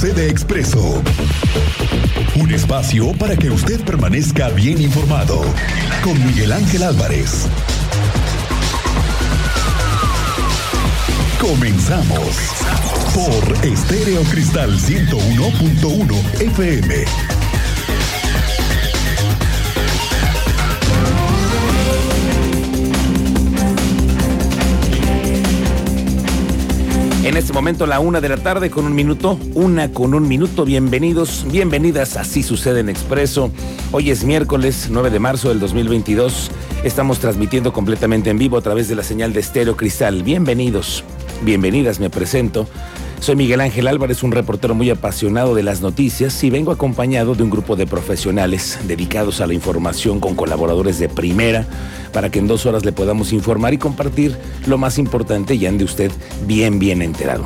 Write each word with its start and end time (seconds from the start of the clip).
sucede 0.00 0.30
expreso. 0.30 1.02
Un 2.36 2.50
espacio 2.54 3.12
para 3.18 3.36
que 3.36 3.50
usted 3.50 3.78
permanezca 3.84 4.48
bien 4.48 4.80
informado 4.80 5.42
con 6.02 6.14
Miguel 6.24 6.52
Ángel 6.52 6.84
Álvarez. 6.84 7.46
Comenzamos 11.38 12.34
por 13.14 13.66
Estéreo 13.66 14.22
Cristal 14.22 14.78
101.1 14.78 16.40
FM. 16.40 17.39
Este 27.40 27.54
momento 27.54 27.86
la 27.86 28.00
una 28.00 28.20
de 28.20 28.28
la 28.28 28.36
tarde 28.36 28.70
con 28.70 28.84
un 28.84 28.94
minuto, 28.94 29.38
una 29.54 29.90
con 29.92 30.12
un 30.12 30.28
minuto. 30.28 30.66
Bienvenidos, 30.66 31.46
bienvenidas. 31.50 32.18
Así 32.18 32.42
sucede 32.42 32.80
en 32.80 32.90
Expreso. 32.90 33.50
Hoy 33.92 34.10
es 34.10 34.24
miércoles 34.24 34.88
9 34.90 35.08
de 35.08 35.20
marzo 35.20 35.48
del 35.48 35.58
2022. 35.58 36.50
Estamos 36.84 37.18
transmitiendo 37.18 37.72
completamente 37.72 38.28
en 38.28 38.36
vivo 38.36 38.58
a 38.58 38.60
través 38.60 38.88
de 38.88 38.94
la 38.94 39.02
señal 39.02 39.32
de 39.32 39.40
Estéreo 39.40 39.74
Cristal. 39.74 40.22
Bienvenidos, 40.22 41.02
bienvenidas. 41.40 41.98
Me 41.98 42.10
presento. 42.10 42.68
Soy 43.20 43.36
Miguel 43.36 43.62
Ángel 43.62 43.88
Álvarez, 43.88 44.22
un 44.22 44.32
reportero 44.32 44.74
muy 44.74 44.90
apasionado 44.90 45.54
de 45.54 45.62
las 45.62 45.80
noticias 45.80 46.44
y 46.44 46.50
vengo 46.50 46.72
acompañado 46.72 47.34
de 47.34 47.42
un 47.42 47.50
grupo 47.50 47.74
de 47.74 47.86
profesionales 47.86 48.78
dedicados 48.86 49.40
a 49.40 49.46
la 49.46 49.54
información 49.54 50.20
con 50.20 50.34
colaboradores 50.34 50.98
de 50.98 51.08
primera 51.08 51.66
para 52.12 52.30
que 52.30 52.38
en 52.38 52.46
dos 52.46 52.66
horas 52.66 52.84
le 52.84 52.92
podamos 52.92 53.32
informar 53.32 53.74
y 53.74 53.78
compartir 53.78 54.36
lo 54.66 54.78
más 54.78 54.98
importante 54.98 55.54
y 55.54 55.66
ande 55.66 55.84
usted 55.84 56.10
bien, 56.46 56.78
bien 56.78 57.02
enterado. 57.02 57.44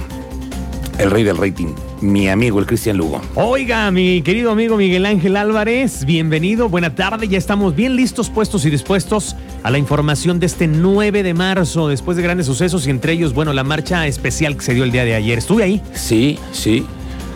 El 0.99 1.11
rey 1.11 1.25
del 1.25 1.37
rating, 1.37 1.75
mi 2.01 2.29
amigo 2.29 2.61
el 2.61 2.67
Cristian 2.67 2.97
Lugo. 2.97 3.21
Oiga, 3.35 3.91
mi 3.91 4.23
querido 4.23 4.53
amigo 4.53 4.77
Miguel 4.77 5.07
Ángel 5.07 5.37
Álvarez, 5.37 6.05
bienvenido, 6.05 6.69
buena 6.69 6.95
tarde, 6.95 7.27
ya 7.27 7.37
estamos 7.37 7.75
bien 7.75 7.97
listos, 7.97 8.31
puestos 8.31 8.65
y 8.65 8.71
dispuestos 8.71 9.35
a 9.65 9.71
la 9.73 9.79
información 9.79 10.39
de 10.39 10.47
este 10.47 10.69
9 10.69 11.25
de 11.25 11.35
marzo, 11.35 11.89
después 11.89 12.17
de 12.17 12.23
grandes 12.23 12.47
sucesos 12.47 12.87
y 12.87 12.91
entre 12.91 13.13
ellos, 13.13 13.35
bueno, 13.35 13.53
la 13.53 13.65
marcha 13.65 14.07
especial 14.07 14.57
que 14.57 14.63
se 14.63 14.75
dio 14.75 14.85
el 14.85 14.93
día 14.93 15.05
de 15.05 15.17
ayer. 15.17 15.39
¿Estuve 15.39 15.65
ahí? 15.65 15.83
Sí, 15.95 16.39
sí, 16.53 16.87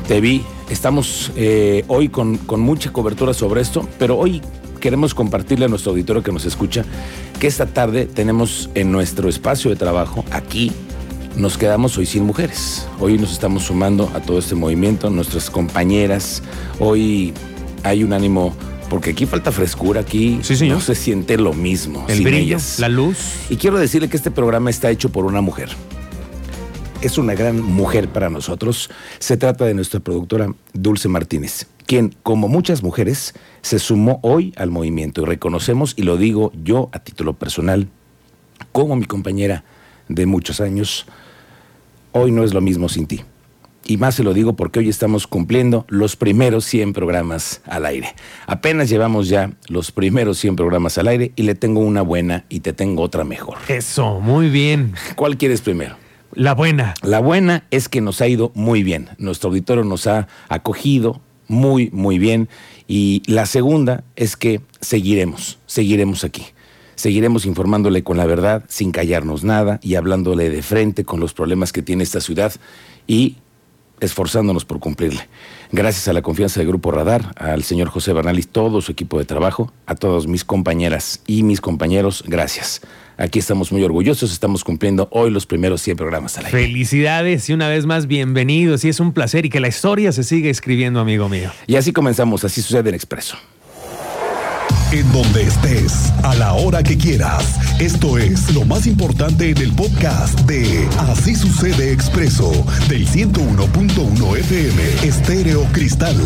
te 0.06 0.20
vi. 0.20 0.44
Estamos 0.70 1.32
eh, 1.34 1.84
hoy 1.88 2.10
con, 2.10 2.36
con 2.36 2.60
mucha 2.60 2.92
cobertura 2.92 3.32
sobre 3.32 3.62
esto, 3.62 3.88
pero 3.98 4.18
hoy 4.18 4.42
queremos 4.78 5.14
compartirle 5.14 5.66
a 5.66 5.68
nuestro 5.68 5.92
auditorio 5.92 6.22
que 6.22 6.32
nos 6.32 6.44
escucha 6.44 6.84
que 7.40 7.46
esta 7.46 7.66
tarde 7.66 8.06
tenemos 8.06 8.70
en 8.74 8.90
nuestro 8.92 9.28
espacio 9.28 9.70
de 9.70 9.76
trabajo, 9.76 10.24
aquí, 10.30 10.72
nos 11.36 11.56
quedamos 11.56 11.96
hoy 11.98 12.06
sin 12.06 12.24
mujeres. 12.24 12.86
Hoy 12.98 13.16
nos 13.18 13.30
estamos 13.32 13.64
sumando 13.64 14.10
a 14.14 14.20
todo 14.20 14.38
este 14.40 14.54
movimiento, 14.56 15.08
nuestras 15.10 15.50
compañeras. 15.50 16.42
Hoy 16.80 17.32
hay 17.84 18.02
un 18.02 18.12
ánimo, 18.12 18.52
porque 18.90 19.10
aquí 19.10 19.24
falta 19.26 19.52
frescura, 19.52 20.00
aquí 20.00 20.40
Sí, 20.42 20.56
señor. 20.56 20.76
no 20.78 20.80
se 20.82 20.94
siente 20.96 21.36
lo 21.38 21.52
mismo. 21.52 22.04
El 22.08 22.16
sin 22.16 22.24
brillo, 22.24 22.42
ellas. 22.56 22.78
la 22.80 22.88
luz. 22.88 23.16
Y 23.50 23.56
quiero 23.56 23.78
decirle 23.78 24.08
que 24.08 24.16
este 24.16 24.30
programa 24.32 24.70
está 24.70 24.90
hecho 24.90 25.10
por 25.10 25.26
una 25.26 25.40
mujer. 25.40 25.68
Es 27.00 27.16
una 27.16 27.34
gran 27.34 27.62
mujer 27.62 28.08
para 28.08 28.28
nosotros. 28.28 28.90
Se 29.20 29.36
trata 29.36 29.64
de 29.64 29.74
nuestra 29.74 30.00
productora 30.00 30.52
Dulce 30.72 31.08
Martínez, 31.08 31.68
quien, 31.86 32.12
como 32.24 32.48
muchas 32.48 32.82
mujeres, 32.82 33.34
se 33.62 33.78
sumó 33.78 34.18
hoy 34.22 34.52
al 34.56 34.70
movimiento. 34.72 35.22
Y 35.22 35.24
reconocemos, 35.26 35.94
y 35.96 36.02
lo 36.02 36.16
digo 36.16 36.50
yo 36.64 36.88
a 36.92 36.98
título 36.98 37.34
personal, 37.34 37.86
como 38.72 38.96
mi 38.96 39.04
compañera 39.04 39.62
de 40.08 40.26
muchos 40.26 40.60
años, 40.60 41.06
hoy 42.10 42.32
no 42.32 42.42
es 42.42 42.52
lo 42.52 42.60
mismo 42.60 42.88
sin 42.88 43.06
ti. 43.06 43.20
Y 43.86 43.96
más 43.96 44.16
se 44.16 44.24
lo 44.24 44.34
digo 44.34 44.56
porque 44.56 44.80
hoy 44.80 44.88
estamos 44.88 45.28
cumpliendo 45.28 45.86
los 45.88 46.16
primeros 46.16 46.64
100 46.64 46.94
programas 46.94 47.62
al 47.64 47.86
aire. 47.86 48.12
Apenas 48.48 48.88
llevamos 48.88 49.28
ya 49.28 49.52
los 49.68 49.92
primeros 49.92 50.38
100 50.38 50.56
programas 50.56 50.98
al 50.98 51.06
aire 51.06 51.30
y 51.36 51.44
le 51.44 51.54
tengo 51.54 51.78
una 51.78 52.02
buena 52.02 52.44
y 52.48 52.58
te 52.58 52.72
tengo 52.72 53.02
otra 53.02 53.22
mejor. 53.22 53.56
Eso, 53.68 54.18
muy 54.18 54.50
bien. 54.50 54.94
¿Cuál 55.14 55.38
quieres 55.38 55.60
primero? 55.60 56.07
La 56.38 56.54
buena. 56.54 56.94
La 57.02 57.18
buena 57.18 57.64
es 57.72 57.88
que 57.88 58.00
nos 58.00 58.20
ha 58.20 58.28
ido 58.28 58.52
muy 58.54 58.84
bien. 58.84 59.08
Nuestro 59.18 59.50
auditorio 59.50 59.82
nos 59.82 60.06
ha 60.06 60.28
acogido 60.48 61.20
muy, 61.48 61.90
muy 61.92 62.20
bien. 62.20 62.48
Y 62.86 63.24
la 63.26 63.44
segunda 63.44 64.04
es 64.14 64.36
que 64.36 64.60
seguiremos, 64.80 65.58
seguiremos 65.66 66.22
aquí. 66.22 66.44
Seguiremos 66.94 67.44
informándole 67.44 68.04
con 68.04 68.18
la 68.18 68.24
verdad, 68.24 68.62
sin 68.68 68.92
callarnos 68.92 69.42
nada 69.42 69.80
y 69.82 69.96
hablándole 69.96 70.48
de 70.48 70.62
frente 70.62 71.04
con 71.04 71.18
los 71.18 71.34
problemas 71.34 71.72
que 71.72 71.82
tiene 71.82 72.04
esta 72.04 72.20
ciudad 72.20 72.52
y 73.08 73.38
esforzándonos 74.00 74.64
por 74.64 74.80
cumplirle. 74.80 75.28
Gracias 75.72 76.08
a 76.08 76.12
la 76.12 76.22
confianza 76.22 76.60
del 76.60 76.68
Grupo 76.68 76.90
Radar, 76.90 77.32
al 77.36 77.62
señor 77.62 77.88
José 77.88 78.12
Bernal 78.12 78.38
y 78.38 78.42
todo 78.42 78.80
su 78.80 78.92
equipo 78.92 79.18
de 79.18 79.24
trabajo, 79.24 79.72
a 79.86 79.94
todas 79.94 80.26
mis 80.26 80.44
compañeras 80.44 81.22
y 81.26 81.42
mis 81.42 81.60
compañeros, 81.60 82.24
gracias. 82.26 82.80
Aquí 83.18 83.40
estamos 83.40 83.72
muy 83.72 83.82
orgullosos, 83.82 84.30
estamos 84.30 84.62
cumpliendo 84.62 85.08
hoy 85.10 85.30
los 85.30 85.44
primeros 85.44 85.82
100 85.82 85.96
programas 85.96 86.38
al 86.38 86.46
aire. 86.46 86.56
Felicidades 86.56 87.50
y 87.50 87.52
una 87.52 87.68
vez 87.68 87.84
más 87.84 88.06
bienvenidos. 88.06 88.84
Y 88.84 88.90
es 88.90 89.00
un 89.00 89.12
placer 89.12 89.44
y 89.44 89.50
que 89.50 89.58
la 89.58 89.66
historia 89.66 90.12
se 90.12 90.22
siga 90.22 90.48
escribiendo, 90.48 91.00
amigo 91.00 91.28
mío. 91.28 91.50
Y 91.66 91.74
así 91.74 91.92
comenzamos, 91.92 92.44
así 92.44 92.62
sucede 92.62 92.90
en 92.90 92.94
Expreso. 92.94 93.36
En 94.90 95.12
donde 95.12 95.42
estés, 95.42 96.10
a 96.22 96.34
la 96.34 96.54
hora 96.54 96.82
que 96.82 96.96
quieras. 96.96 97.58
Esto 97.78 98.16
es 98.16 98.54
lo 98.54 98.64
más 98.64 98.86
importante 98.86 99.50
en 99.50 99.58
el 99.58 99.70
podcast 99.74 100.40
de 100.46 100.88
Así 100.98 101.34
sucede 101.34 101.92
expreso 101.92 102.50
del 102.88 103.06
101.1 103.06 104.38
FM 104.38 104.82
Estéreo 105.06 105.64
Cristal. 105.72 106.16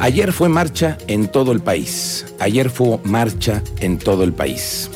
Ayer 0.00 0.32
fue 0.32 0.48
marcha 0.48 0.98
en 1.06 1.28
todo 1.28 1.52
el 1.52 1.60
país. 1.60 2.26
Ayer 2.40 2.68
fue 2.68 2.98
marcha 3.04 3.62
en 3.78 3.98
todo 3.98 4.24
el 4.24 4.32
país. 4.32 4.90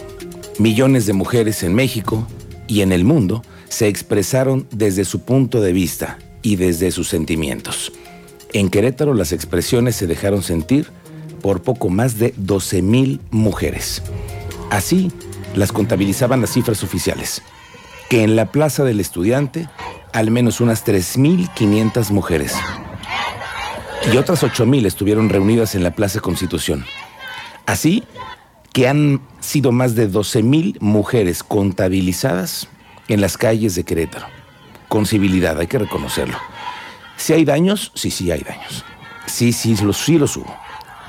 Millones 0.58 1.06
de 1.06 1.12
mujeres 1.12 1.62
en 1.62 1.72
México 1.72 2.26
y 2.66 2.80
en 2.80 2.90
el 2.90 3.04
mundo 3.04 3.44
se 3.68 3.86
expresaron 3.86 4.66
desde 4.72 5.04
su 5.04 5.20
punto 5.20 5.60
de 5.60 5.72
vista 5.72 6.18
y 6.42 6.56
desde 6.56 6.90
sus 6.90 7.06
sentimientos. 7.06 7.92
En 8.52 8.68
Querétaro 8.68 9.14
las 9.14 9.32
expresiones 9.32 9.96
se 9.96 10.06
dejaron 10.06 10.42
sentir 10.42 10.88
por 11.40 11.62
poco 11.62 11.88
más 11.88 12.18
de 12.18 12.34
12 12.36 12.82
mil 12.82 13.20
mujeres. 13.30 14.02
Así 14.70 15.12
las 15.54 15.72
contabilizaban 15.72 16.40
las 16.40 16.52
cifras 16.52 16.82
oficiales, 16.82 17.42
que 18.08 18.22
en 18.22 18.36
la 18.36 18.46
Plaza 18.46 18.84
del 18.84 19.00
Estudiante 19.00 19.68
al 20.12 20.30
menos 20.30 20.60
unas 20.60 20.84
3.500 20.84 22.10
mujeres 22.10 22.54
y 24.12 24.16
otras 24.16 24.42
8.000 24.42 24.86
estuvieron 24.86 25.28
reunidas 25.28 25.74
en 25.74 25.82
la 25.82 25.94
Plaza 25.94 26.20
Constitución. 26.20 26.84
Así 27.66 28.04
que 28.72 28.88
han 28.88 29.20
sido 29.40 29.72
más 29.72 29.94
de 29.94 30.10
12.000 30.10 30.78
mujeres 30.80 31.42
contabilizadas 31.42 32.68
en 33.08 33.20
las 33.20 33.36
calles 33.36 33.74
de 33.74 33.84
Querétaro. 33.84 34.26
Con 34.88 35.06
civilidad, 35.06 35.58
hay 35.58 35.66
que 35.66 35.78
reconocerlo. 35.78 36.36
Si 37.20 37.34
hay 37.34 37.44
daños, 37.44 37.92
sí, 37.94 38.10
sí 38.10 38.30
hay 38.30 38.40
daños. 38.40 38.82
Sí, 39.26 39.52
sí, 39.52 39.76
los, 39.76 39.98
sí 39.98 40.18
los 40.18 40.38
hubo. 40.38 40.56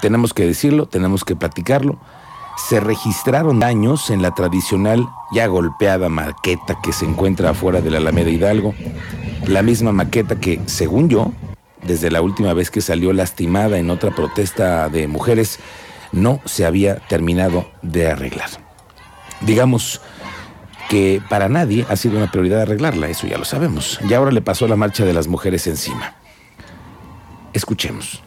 Tenemos 0.01 0.33
que 0.33 0.45
decirlo, 0.45 0.85
tenemos 0.85 1.23
que 1.23 1.37
platicarlo. 1.37 1.97
Se 2.67 2.81
registraron 2.81 3.61
daños 3.61 4.09
en 4.09 4.21
la 4.21 4.31
tradicional 4.31 5.07
ya 5.31 5.47
golpeada 5.47 6.09
maqueta 6.09 6.77
que 6.83 6.91
se 6.91 7.05
encuentra 7.05 7.51
afuera 7.51 7.79
de 7.79 7.91
la 7.91 7.99
Alameda 7.99 8.29
Hidalgo. 8.29 8.75
La 9.47 9.61
misma 9.61 9.93
maqueta 9.93 10.37
que, 10.37 10.59
según 10.65 11.07
yo, 11.07 11.31
desde 11.81 12.11
la 12.11 12.21
última 12.21 12.53
vez 12.53 12.71
que 12.71 12.81
salió 12.81 13.13
lastimada 13.13 13.77
en 13.77 13.89
otra 13.89 14.11
protesta 14.11 14.89
de 14.89 15.07
mujeres, 15.07 15.59
no 16.11 16.41
se 16.43 16.65
había 16.65 16.97
terminado 17.07 17.71
de 17.81 18.11
arreglar. 18.11 18.49
Digamos 19.39 20.01
que 20.91 21.23
para 21.29 21.47
nadie 21.47 21.85
ha 21.87 21.95
sido 21.95 22.17
una 22.17 22.29
prioridad 22.29 22.63
arreglarla, 22.63 23.07
eso 23.07 23.25
ya 23.25 23.37
lo 23.37 23.45
sabemos. 23.45 23.97
Y 24.09 24.13
ahora 24.13 24.29
le 24.29 24.41
pasó 24.41 24.67
la 24.67 24.75
marcha 24.75 25.05
de 25.05 25.13
las 25.13 25.29
mujeres 25.29 25.65
encima. 25.65 26.15
Escuchemos. 27.53 28.21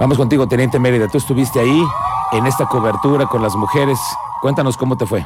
Vamos 0.00 0.18
contigo, 0.18 0.48
Teniente 0.48 0.80
Mérida. 0.80 1.06
Tú 1.06 1.18
estuviste 1.18 1.60
ahí 1.60 1.84
en 2.32 2.46
esta 2.48 2.66
cobertura 2.66 3.26
con 3.26 3.42
las 3.42 3.54
mujeres. 3.54 4.00
Cuéntanos 4.42 4.76
cómo 4.76 4.96
te 4.96 5.06
fue. 5.06 5.24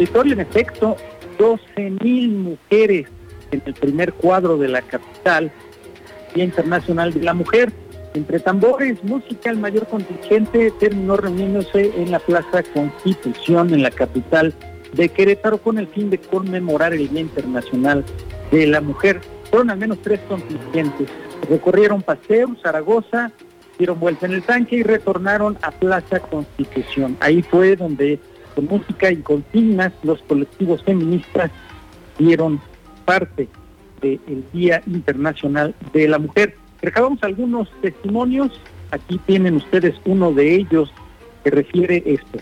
En 0.00 0.40
efecto, 0.40 0.96
12 1.38 1.90
mil 2.02 2.30
mujeres 2.30 3.06
en 3.50 3.62
el 3.66 3.74
primer 3.74 4.14
cuadro 4.14 4.56
de 4.56 4.66
la 4.66 4.80
capital, 4.80 5.52
Día 6.34 6.44
Internacional 6.44 7.12
de 7.12 7.20
la 7.20 7.34
Mujer. 7.34 7.70
Entre 8.14 8.40
tambores, 8.40 9.04
música, 9.04 9.50
el 9.50 9.58
mayor 9.58 9.86
contingente 9.88 10.72
terminó 10.80 11.18
reuniéndose 11.18 11.92
en 11.94 12.10
la 12.10 12.18
Plaza 12.18 12.62
Constitución, 12.72 13.74
en 13.74 13.82
la 13.82 13.90
capital 13.90 14.54
de 14.94 15.10
Querétaro 15.10 15.58
con 15.58 15.76
el 15.76 15.86
fin 15.86 16.08
de 16.08 16.16
conmemorar 16.16 16.94
el 16.94 17.10
Día 17.10 17.20
Internacional 17.20 18.02
de 18.50 18.66
la 18.68 18.80
Mujer. 18.80 19.20
Fueron 19.50 19.68
al 19.68 19.76
menos 19.76 19.98
tres 20.00 20.20
contingentes. 20.20 21.10
Recorrieron 21.50 22.00
Paseo, 22.00 22.56
Zaragoza, 22.62 23.32
dieron 23.78 24.00
vuelta 24.00 24.24
en 24.24 24.32
el 24.32 24.42
tanque 24.44 24.76
y 24.76 24.82
retornaron 24.82 25.58
a 25.60 25.70
Plaza 25.72 26.20
Constitución. 26.20 27.18
Ahí 27.20 27.42
fue 27.42 27.76
donde 27.76 28.18
con 28.54 28.66
música 28.66 29.10
y 29.10 29.16
consignas 29.16 29.92
los 30.02 30.20
colectivos 30.22 30.82
feministas 30.84 31.50
dieron 32.18 32.60
parte 33.04 33.48
del 34.00 34.44
Día 34.52 34.82
Internacional 34.86 35.74
de 35.92 36.08
la 36.08 36.18
Mujer. 36.18 36.56
Recabamos 36.80 37.22
algunos 37.22 37.68
testimonios, 37.82 38.58
aquí 38.90 39.18
tienen 39.26 39.56
ustedes 39.56 39.94
uno 40.04 40.32
de 40.32 40.54
ellos 40.54 40.92
que 41.44 41.50
refiere 41.50 42.02
esto. 42.06 42.38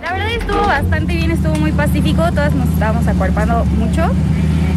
La 0.00 0.12
verdad 0.12 0.34
estuvo 0.34 0.60
bastante 0.60 1.14
bien, 1.14 1.30
estuvo 1.30 1.54
muy 1.56 1.72
pacífico, 1.72 2.22
todas 2.30 2.54
nos 2.54 2.68
estábamos 2.68 3.06
acuerpando 3.06 3.64
mucho 3.64 4.10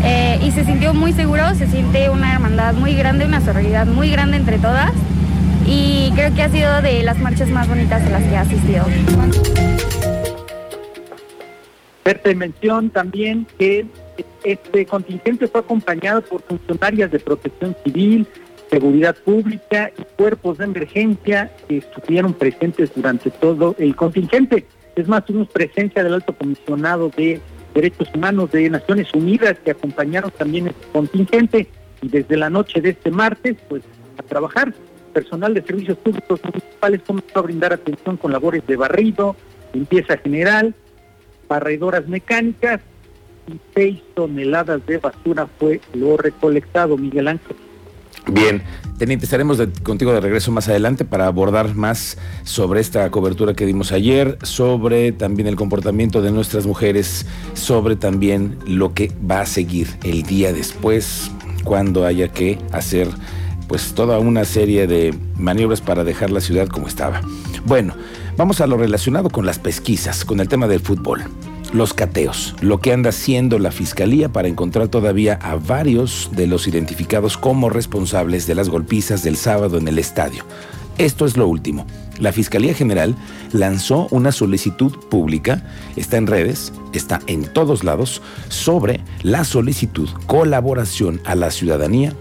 eh, 0.03 0.39
y 0.43 0.51
se 0.51 0.63
sintió 0.65 0.93
muy 0.93 1.13
seguro, 1.13 1.55
se 1.55 1.67
siente 1.67 2.09
una 2.09 2.33
hermandad 2.33 2.73
muy 2.75 2.93
grande, 2.93 3.25
una 3.25 3.41
sororidad 3.41 3.87
muy 3.87 4.09
grande 4.09 4.37
entre 4.37 4.59
todas 4.59 4.91
y 5.67 6.11
creo 6.15 6.33
que 6.33 6.43
ha 6.43 6.49
sido 6.49 6.81
de 6.81 7.03
las 7.03 7.17
marchas 7.17 7.49
más 7.49 7.67
bonitas 7.67 8.03
a 8.03 8.09
las 8.09 8.23
que 8.23 8.29
he 8.29 8.37
asistido. 8.37 8.85
Verte 12.05 12.35
mención 12.35 12.91
también 12.91 13.47
que 13.57 13.87
este 14.43 14.85
contingente 14.85 15.47
fue 15.47 15.61
acompañado 15.61 16.21
por 16.21 16.43
funcionarias 16.43 17.09
de 17.09 17.17
protección 17.17 17.75
civil, 17.83 18.27
seguridad 18.69 19.15
pública 19.15 19.91
y 19.97 20.03
cuerpos 20.15 20.59
de 20.59 20.65
emergencia 20.65 21.51
que 21.67 21.77
estuvieron 21.77 22.35
presentes 22.35 22.91
durante 22.95 23.31
todo 23.31 23.75
el 23.79 23.95
contingente. 23.95 24.67
Es 24.95 25.07
más, 25.07 25.25
tuvimos 25.25 25.49
presencia 25.49 26.03
del 26.03 26.13
alto 26.13 26.33
comisionado 26.37 27.09
de 27.09 27.41
Derechos 27.73 28.07
Humanos 28.13 28.51
de 28.51 28.69
Naciones 28.69 29.11
Unidas 29.15 29.57
que 29.65 29.71
acompañaron 29.71 30.29
también 30.29 30.67
este 30.67 30.87
contingente 30.93 31.67
y 32.03 32.09
desde 32.09 32.37
la 32.37 32.51
noche 32.51 32.81
de 32.81 32.91
este 32.91 33.09
martes, 33.09 33.57
pues 33.67 33.81
a 34.19 34.21
trabajar. 34.21 34.75
Personal 35.11 35.55
de 35.55 35.63
servicios 35.63 35.97
públicos 35.97 36.39
municipales 36.43 37.01
comenzó 37.07 37.39
a 37.39 37.41
brindar 37.41 37.73
atención 37.73 38.15
con 38.17 38.31
labores 38.31 38.65
de 38.67 38.75
barrido, 38.75 39.35
limpieza 39.73 40.17
general, 40.17 40.75
barredoras 41.47 42.07
mecánicas 42.07 42.81
y 43.47 43.59
seis 43.73 44.01
toneladas 44.15 44.85
de 44.85 44.97
basura 44.97 45.47
fue 45.59 45.81
lo 45.93 46.17
recolectado, 46.17 46.97
Miguel 46.97 47.27
Ángel. 47.27 47.55
Bien, 48.27 48.63
Teniente, 48.97 49.25
estaremos 49.25 49.61
contigo 49.83 50.13
de 50.13 50.21
regreso 50.21 50.51
más 50.51 50.67
adelante 50.67 51.05
para 51.05 51.27
abordar 51.27 51.75
más 51.75 52.17
sobre 52.43 52.79
esta 52.79 53.11
cobertura 53.11 53.53
que 53.53 53.65
dimos 53.65 53.91
ayer, 53.91 54.39
sobre 54.41 55.11
también 55.11 55.47
el 55.47 55.55
comportamiento 55.55 56.21
de 56.21 56.31
nuestras 56.31 56.65
mujeres, 56.65 57.27
sobre 57.53 57.97
también 57.97 58.57
lo 58.65 58.93
que 58.93 59.11
va 59.29 59.41
a 59.41 59.45
seguir 59.45 59.89
el 60.03 60.23
día 60.23 60.53
después, 60.53 61.29
cuando 61.63 62.05
haya 62.05 62.29
que 62.29 62.57
hacer 62.71 63.09
pues 63.67 63.93
toda 63.93 64.17
una 64.19 64.45
serie 64.45 64.87
de 64.87 65.13
maniobras 65.37 65.81
para 65.81 66.03
dejar 66.03 66.29
la 66.29 66.39
ciudad 66.39 66.67
como 66.67 66.87
estaba. 66.87 67.21
Bueno, 67.65 67.95
vamos 68.37 68.61
a 68.61 68.67
lo 68.67 68.77
relacionado 68.77 69.29
con 69.29 69.45
las 69.45 69.59
pesquisas, 69.59 70.25
con 70.25 70.39
el 70.39 70.47
tema 70.47 70.67
del 70.67 70.79
fútbol 70.79 71.23
los 71.73 71.93
cateos, 71.93 72.55
lo 72.61 72.79
que 72.79 72.93
anda 72.93 73.09
haciendo 73.09 73.59
la 73.59 73.71
Fiscalía 73.71 74.29
para 74.29 74.47
encontrar 74.47 74.87
todavía 74.87 75.37
a 75.41 75.55
varios 75.55 76.29
de 76.33 76.47
los 76.47 76.67
identificados 76.67 77.37
como 77.37 77.69
responsables 77.69 78.47
de 78.47 78.55
las 78.55 78.69
golpizas 78.69 79.23
del 79.23 79.35
sábado 79.35 79.77
en 79.77 79.87
el 79.87 79.99
estadio. 79.99 80.45
Esto 80.97 81.25
es 81.25 81.35
lo 81.35 81.47
último. 81.47 81.85
La 82.19 82.31
Fiscalía 82.31 82.73
General 82.73 83.15
lanzó 83.51 84.07
una 84.11 84.31
solicitud 84.31 84.93
pública, 85.09 85.63
está 85.97 86.15
en 86.15 86.27
redes, 86.27 86.71
está 86.93 87.19
en 87.27 87.43
todos 87.43 87.83
lados, 87.83 88.21
sobre 88.47 89.01
la 89.21 89.43
solicitud 89.43 90.07
colaboración 90.25 91.19
a 91.25 91.35
la 91.35 91.51
ciudadanía 91.51 92.13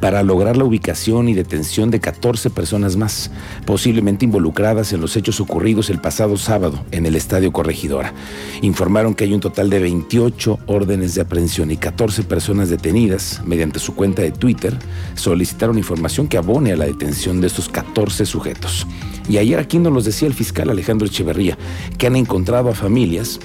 para 0.00 0.22
lograr 0.22 0.56
la 0.56 0.64
ubicación 0.64 1.28
y 1.28 1.34
detención 1.34 1.90
de 1.90 2.00
14 2.00 2.50
personas 2.50 2.96
más, 2.96 3.30
posiblemente 3.66 4.24
involucradas 4.24 4.92
en 4.92 5.00
los 5.00 5.16
hechos 5.16 5.40
ocurridos 5.40 5.90
el 5.90 6.00
pasado 6.00 6.36
sábado 6.36 6.84
en 6.90 7.06
el 7.06 7.16
Estadio 7.16 7.52
Corregidora. 7.52 8.14
Informaron 8.62 9.14
que 9.14 9.24
hay 9.24 9.34
un 9.34 9.40
total 9.40 9.70
de 9.70 9.80
28 9.80 10.58
órdenes 10.66 11.14
de 11.14 11.20
aprehensión 11.20 11.70
y 11.70 11.76
14 11.76 12.22
personas 12.24 12.70
detenidas. 12.70 13.42
Mediante 13.44 13.78
su 13.78 13.94
cuenta 13.94 14.22
de 14.22 14.32
Twitter, 14.32 14.76
solicitaron 15.14 15.78
información 15.78 16.28
que 16.28 16.38
abone 16.38 16.72
a 16.72 16.76
la 16.76 16.86
detención 16.86 17.40
de 17.40 17.46
estos 17.46 17.68
14 17.68 18.24
sujetos. 18.26 18.86
Y 19.28 19.38
ayer 19.38 19.58
aquí 19.58 19.78
nos 19.78 19.92
los 19.92 20.04
decía 20.04 20.28
el 20.28 20.34
fiscal 20.34 20.70
Alejandro 20.70 21.06
Echeverría, 21.06 21.58
que 21.98 22.06
han 22.06 22.16
encontrado 22.16 22.70
a 22.70 22.74
familias 22.74 23.38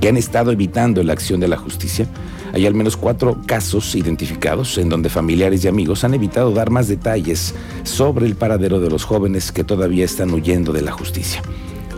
que 0.00 0.08
han 0.08 0.16
estado 0.16 0.50
evitando 0.50 1.02
la 1.02 1.12
acción 1.12 1.40
de 1.40 1.48
la 1.48 1.58
justicia 1.58 2.06
hay 2.52 2.66
al 2.66 2.74
menos 2.74 2.96
cuatro 2.96 3.40
casos 3.46 3.94
identificados 3.94 4.78
en 4.78 4.88
donde 4.88 5.08
familiares 5.08 5.64
y 5.64 5.68
amigos 5.68 6.04
han 6.04 6.14
evitado 6.14 6.52
dar 6.52 6.70
más 6.70 6.88
detalles 6.88 7.54
sobre 7.82 8.26
el 8.26 8.34
paradero 8.34 8.80
de 8.80 8.90
los 8.90 9.04
jóvenes 9.04 9.52
que 9.52 9.64
todavía 9.64 10.04
están 10.04 10.32
huyendo 10.32 10.72
de 10.72 10.82
la 10.82 10.92
justicia. 10.92 11.42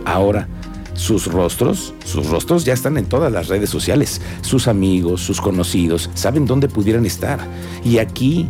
Ahora, 0.05 0.47
sus 0.93 1.27
rostros, 1.27 1.93
sus 2.05 2.29
rostros 2.29 2.65
ya 2.65 2.73
están 2.73 2.97
en 2.97 3.05
todas 3.05 3.31
las 3.31 3.47
redes 3.47 3.69
sociales. 3.69 4.21
Sus 4.41 4.67
amigos, 4.67 5.21
sus 5.21 5.41
conocidos, 5.41 6.09
saben 6.13 6.45
dónde 6.45 6.67
pudieran 6.67 7.05
estar. 7.05 7.39
Y 7.83 7.97
aquí 7.97 8.49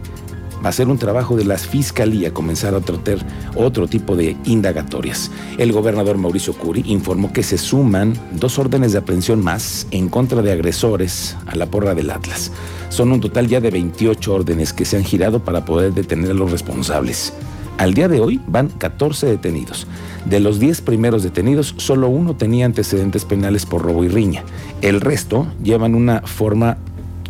va 0.63 0.69
a 0.69 0.74
ser 0.74 0.88
un 0.88 0.98
trabajo 0.98 1.36
de 1.36 1.45
la 1.45 1.57
Fiscalía 1.57 2.33
comenzar 2.33 2.74
a 2.74 2.81
tratar 2.81 3.18
otro 3.56 3.88
tipo 3.88 4.15
de 4.15 4.38
indagatorias. 4.45 5.30
El 5.57 5.71
gobernador 5.71 6.18
Mauricio 6.18 6.54
Curi 6.54 6.83
informó 6.86 7.33
que 7.33 7.44
se 7.44 7.57
suman 7.57 8.13
dos 8.31 8.57
órdenes 8.60 8.94
de 8.94 9.00
aprehensión 9.00 9.44
más 9.44 9.88
en 9.92 10.10
contra 10.10 10.42
de 10.42 10.51
agresores 10.51 11.36
a 11.48 11.56
la 11.56 11.65
porra 11.65 11.95
del 11.95 12.12
Atlas. 12.12 12.51
Son 12.89 13.12
un 13.12 13.19
total 13.19 13.48
ya 13.48 13.60
de 13.60 13.71
28 13.71 14.33
órdenes 14.33 14.71
que 14.71 14.86
se 14.86 14.98
han 14.98 15.04
girado 15.04 15.44
para 15.44 15.65
poder 15.65 15.94
detener 15.94 16.31
a 16.31 16.36
los 16.36 16.51
responsables. 16.51 17.33
Al 17.77 17.95
día 17.95 18.07
de 18.07 18.19
hoy 18.19 18.39
van 18.48 18.69
14 18.69 19.25
detenidos. 19.25 19.88
De 20.25 20.39
los 20.39 20.60
10 20.60 20.81
primeros 20.81 21.24
detenidos, 21.24 21.74
solo 21.77 22.07
uno 22.07 22.36
tenía 22.36 22.65
antecedentes 22.65 23.25
penales 23.25 23.65
por 23.65 23.81
robo 23.81 24.04
y 24.04 24.10
riña. 24.10 24.44
El 24.81 25.01
resto 25.01 25.48
llevan 25.63 25.95
una 25.95 26.21
forma 26.21 26.77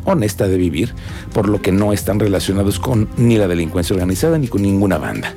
honesta 0.05 0.47
de 0.47 0.57
vivir, 0.57 0.93
por 1.33 1.49
lo 1.49 1.61
que 1.61 1.71
no 1.71 1.93
están 1.93 2.19
relacionados 2.19 2.79
con 2.79 3.09
ni 3.17 3.37
la 3.37 3.47
delincuencia 3.47 3.93
organizada 3.93 4.37
ni 4.37 4.47
con 4.47 4.61
ninguna 4.61 4.97
banda. 4.97 5.33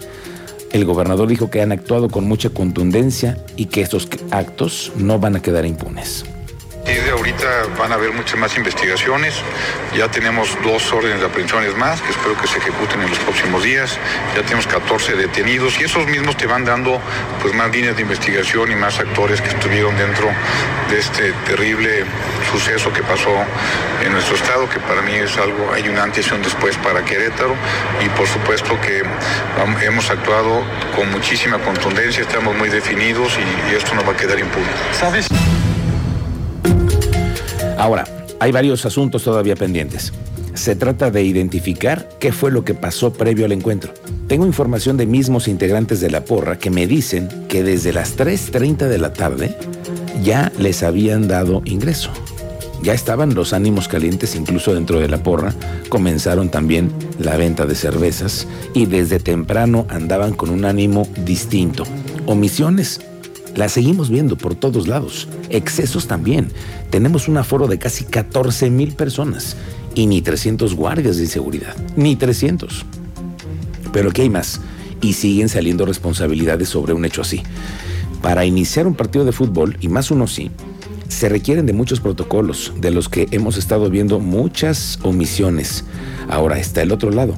El 0.73 0.85
gobernador 0.85 1.29
dijo 1.29 1.51
que 1.51 1.63
han 1.63 1.73
actuado 1.73 2.09
con 2.09 2.25
mucha 2.25 2.51
contundencia 2.51 3.39
y 3.57 3.67
que 3.67 3.81
estos 3.81 4.09
actos 4.31 4.93
no 4.97 5.19
van 5.19 5.37
a 5.37 5.43
quedar 5.43 5.65
impunes. 5.65 6.25
Ahorita 7.26 7.67
van 7.76 7.90
a 7.90 7.96
haber 7.96 8.12
muchas 8.12 8.38
más 8.38 8.56
investigaciones. 8.56 9.34
Ya 9.97 10.09
tenemos 10.09 10.56
dos 10.62 10.92
órdenes 10.92 11.18
de 11.18 11.26
aprehensiones 11.26 11.76
más 11.76 12.00
que 12.00 12.11
espero 12.11 12.40
que 12.40 12.47
se 12.47 12.59
ejecuten 12.59 13.02
en 13.02 13.11
los 13.11 13.18
próximos 13.18 13.64
días. 13.64 13.99
Ya 14.37 14.42
tenemos 14.42 14.68
14 14.68 15.16
detenidos 15.16 15.76
y 15.80 15.83
esos 15.83 16.06
mismos 16.06 16.37
te 16.37 16.47
van 16.47 16.64
dando 16.64 17.00
pues 17.42 17.52
más 17.52 17.73
líneas 17.73 17.97
de 17.97 18.02
investigación 18.02 18.71
y 18.71 18.76
más 18.76 19.00
actores 19.00 19.40
que 19.40 19.49
estuvieron 19.49 19.97
dentro 19.97 20.28
de 20.88 21.00
este 21.00 21.33
terrible 21.47 22.04
suceso 22.52 22.92
que 22.92 23.02
pasó 23.02 23.35
en 24.04 24.12
nuestro 24.12 24.37
estado, 24.37 24.68
que 24.68 24.78
para 24.78 25.02
mí 25.02 25.14
es 25.14 25.37
algo, 25.37 25.73
hay 25.75 25.88
un 25.88 25.99
antes 25.99 26.28
y 26.28 26.33
un 26.33 26.42
después 26.42 26.76
para 26.76 27.04
Querétaro 27.04 27.56
y 28.04 28.09
por 28.11 28.28
supuesto 28.28 28.80
que 28.80 29.02
hemos 29.85 30.11
actuado 30.11 30.62
con 30.95 31.11
muchísima 31.11 31.59
contundencia, 31.59 32.23
estamos 32.23 32.54
muy 32.54 32.68
definidos 32.68 33.37
y, 33.37 33.73
y 33.73 33.75
esto 33.75 33.97
no 33.97 34.04
va 34.04 34.12
a 34.12 34.16
quedar 34.16 34.38
impune. 34.38 34.68
¿Sabes? 34.92 35.26
Ahora, 37.76 38.04
hay 38.40 38.52
varios 38.52 38.85
asuntos 38.87 39.23
todavía 39.23 39.56
pendientes. 39.56 40.12
Se 40.54 40.75
trata 40.75 41.11
de 41.11 41.23
identificar 41.23 42.09
qué 42.18 42.33
fue 42.33 42.50
lo 42.50 42.64
que 42.64 42.75
pasó 42.75 43.12
previo 43.12 43.45
al 43.45 43.52
encuentro. 43.52 43.92
Tengo 44.26 44.47
información 44.47 44.97
de 44.97 45.06
mismos 45.06 45.49
integrantes 45.49 46.00
de 46.00 46.11
la 46.11 46.25
porra 46.25 46.59
que 46.59 46.71
me 46.71 46.87
dicen 46.87 47.28
que 47.49 47.62
desde 47.62 47.92
las 47.92 48.16
3.30 48.16 48.88
de 48.88 48.99
la 48.99 49.12
tarde 49.12 49.56
ya 50.23 50.50
les 50.59 50.83
habían 50.83 51.28
dado 51.28 51.62
ingreso. 51.64 52.11
Ya 52.83 52.95
estaban 52.95 53.35
los 53.35 53.52
ánimos 53.52 53.88
calientes 53.88 54.35
incluso 54.35 54.75
dentro 54.75 55.00
de 55.00 55.09
la 55.09 55.23
porra, 55.23 55.54
comenzaron 55.88 56.50
también 56.50 56.92
la 57.18 57.37
venta 57.37 57.66
de 57.66 57.75
cervezas 57.75 58.47
y 58.75 58.87
desde 58.87 59.18
temprano 59.18 59.87
andaban 59.88 60.35
con 60.35 60.50
un 60.50 60.64
ánimo 60.64 61.09
distinto. 61.25 61.85
Omisiones 62.26 63.00
la 63.57 63.69
seguimos 63.69 64.11
viendo 64.11 64.37
por 64.37 64.55
todos 64.55 64.87
lados. 64.87 65.29
Excesos 65.51 66.07
también. 66.07 66.53
Tenemos 66.91 67.27
un 67.27 67.39
aforo 67.39 67.67
de 67.67 67.79
casi 67.79 68.05
14 68.05 68.71
mil 68.71 68.95
personas 68.95 69.57
y 69.95 70.07
ni 70.07 70.23
300 70.23 70.75
guardias 70.75 71.17
de 71.17 71.27
seguridad. 71.27 71.75
Ni 71.97 72.17
300. 72.17 72.85
Pero 73.93 74.13
¿qué 74.13 74.23
hay 74.23 74.31
más? 74.31 74.61
Y 75.01 75.15
siguen 75.15 75.49
saliendo 75.49 75.87
responsabilidades 75.87 76.69
sobre 76.69 76.93
un 76.93 77.05
hecho 77.05 77.23
así. 77.23 77.43
Para 78.23 78.45
iniciar 78.45 78.87
un 78.87 78.95
partido 78.95 79.25
de 79.25 79.33
fútbol, 79.33 79.77
y 79.81 79.89
más 79.89 80.11
uno 80.11 80.25
así, 80.25 80.51
se 81.09 81.29
requieren 81.29 81.65
de 81.65 81.73
muchos 81.73 82.01
protocolos, 82.01 82.73
de 82.79 82.91
los 82.91 83.09
que 83.09 83.29
hemos 83.31 83.57
estado 83.57 83.89
viendo 83.89 84.21
muchas 84.21 84.99
omisiones. 85.03 85.85
Ahora 86.29 86.59
está 86.59 86.83
el 86.83 86.93
otro 86.93 87.11
lado. 87.11 87.35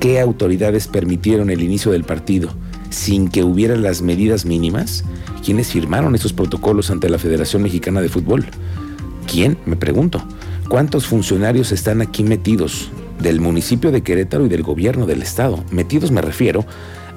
¿Qué 0.00 0.20
autoridades 0.20 0.86
permitieron 0.86 1.50
el 1.50 1.60
inicio 1.60 1.92
del 1.92 2.04
partido? 2.04 2.50
Sin 2.90 3.28
que 3.28 3.44
hubiera 3.44 3.76
las 3.76 4.02
medidas 4.02 4.44
mínimas? 4.44 5.04
¿Quiénes 5.44 5.72
firmaron 5.72 6.14
esos 6.14 6.32
protocolos 6.32 6.90
ante 6.90 7.08
la 7.08 7.18
Federación 7.18 7.62
Mexicana 7.62 8.00
de 8.00 8.08
Fútbol? 8.08 8.46
¿Quién? 9.30 9.58
Me 9.66 9.76
pregunto. 9.76 10.22
¿Cuántos 10.68 11.06
funcionarios 11.06 11.72
están 11.72 12.00
aquí 12.02 12.22
metidos 12.24 12.90
del 13.20 13.40
municipio 13.40 13.90
de 13.90 14.02
Querétaro 14.02 14.46
y 14.46 14.48
del 14.48 14.62
gobierno 14.62 15.06
del 15.06 15.22
estado? 15.22 15.64
Metidos 15.70 16.10
me 16.10 16.22
refiero 16.22 16.64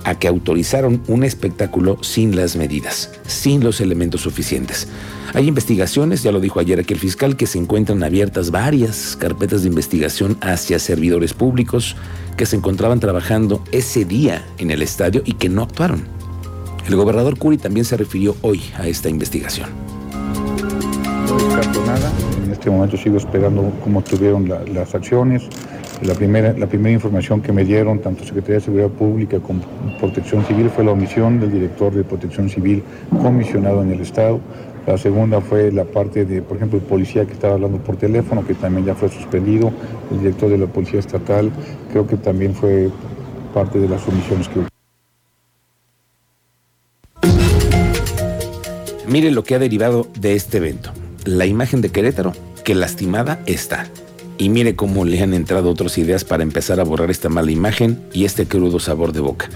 a 0.03 0.17
que 0.17 0.27
autorizaron 0.27 1.01
un 1.07 1.23
espectáculo 1.23 1.97
sin 2.01 2.35
las 2.35 2.55
medidas, 2.55 3.11
sin 3.25 3.63
los 3.63 3.81
elementos 3.81 4.21
suficientes. 4.21 4.87
Hay 5.33 5.47
investigaciones, 5.47 6.23
ya 6.23 6.31
lo 6.31 6.39
dijo 6.39 6.59
ayer 6.59 6.79
aquí 6.79 6.93
el 6.93 6.99
fiscal, 6.99 7.37
que 7.37 7.47
se 7.47 7.57
encuentran 7.57 8.03
abiertas 8.03 8.51
varias 8.51 9.15
carpetas 9.15 9.61
de 9.61 9.69
investigación 9.69 10.37
hacia 10.41 10.79
servidores 10.79 11.33
públicos 11.33 11.95
que 12.35 12.45
se 12.45 12.55
encontraban 12.55 12.99
trabajando 12.99 13.63
ese 13.71 14.03
día 14.03 14.45
en 14.57 14.71
el 14.71 14.81
estadio 14.81 15.21
y 15.25 15.33
que 15.33 15.49
no 15.49 15.63
actuaron. 15.63 16.03
El 16.87 16.95
gobernador 16.95 17.37
Curi 17.37 17.57
también 17.57 17.85
se 17.85 17.95
refirió 17.95 18.35
hoy 18.41 18.61
a 18.77 18.87
esta 18.87 19.07
investigación. 19.07 19.69
No 20.11 21.37
descarto 21.37 21.85
nada, 21.85 22.11
en 22.43 22.51
este 22.51 22.69
momento 22.69 22.97
sigo 22.97 23.17
esperando 23.17 23.71
cómo 23.83 24.03
tuvieron 24.03 24.49
las 24.49 24.93
acciones, 24.95 25.43
la 26.03 26.15
primera, 26.15 26.53
la 26.53 26.67
primera 26.67 26.93
información 26.93 27.41
que 27.41 27.51
me 27.51 27.63
dieron 27.63 27.99
tanto 27.99 28.23
Secretaría 28.23 28.55
de 28.55 28.61
Seguridad 28.61 28.89
Pública 28.89 29.39
como 29.39 29.61
Protección 29.99 30.43
Civil 30.45 30.69
fue 30.69 30.83
la 30.83 30.91
omisión 30.91 31.39
del 31.39 31.51
director 31.51 31.93
de 31.93 32.03
Protección 32.03 32.49
Civil 32.49 32.83
comisionado 33.21 33.83
en 33.83 33.91
el 33.91 34.01
Estado. 34.01 34.39
La 34.87 34.97
segunda 34.97 35.41
fue 35.41 35.71
la 35.71 35.85
parte 35.85 36.25
de, 36.25 36.41
por 36.41 36.57
ejemplo, 36.57 36.79
el 36.79 36.85
policía 36.85 37.25
que 37.25 37.33
estaba 37.33 37.53
hablando 37.53 37.77
por 37.77 37.97
teléfono, 37.97 38.45
que 38.45 38.55
también 38.55 38.85
ya 38.85 38.95
fue 38.95 39.09
suspendido, 39.09 39.71
el 40.11 40.19
director 40.19 40.49
de 40.49 40.57
la 40.57 40.65
Policía 40.65 40.99
Estatal, 40.99 41.51
creo 41.91 42.07
que 42.07 42.17
también 42.17 42.55
fue 42.55 42.89
parte 43.53 43.77
de 43.79 43.87
las 43.87 44.07
omisiones 44.07 44.49
que 44.49 44.59
hubo. 44.59 44.67
Mire 49.07 49.29
lo 49.29 49.43
que 49.43 49.55
ha 49.55 49.59
derivado 49.59 50.07
de 50.17 50.33
este 50.35 50.57
evento. 50.57 50.91
La 51.25 51.45
imagen 51.45 51.81
de 51.81 51.89
Querétaro, 51.89 52.31
que 52.63 52.73
lastimada 52.73 53.41
está. 53.45 53.85
Y 54.37 54.49
mire 54.49 54.75
cómo 54.75 55.05
le 55.05 55.21
han 55.21 55.33
entrado 55.33 55.69
otras 55.69 55.97
ideas 55.97 56.23
para 56.23 56.43
empezar 56.43 56.79
a 56.79 56.83
borrar 56.83 57.11
esta 57.11 57.29
mala 57.29 57.51
imagen 57.51 58.01
y 58.13 58.25
este 58.25 58.47
crudo 58.47 58.79
sabor 58.79 59.13
de 59.13 59.19
boca. 59.19 59.49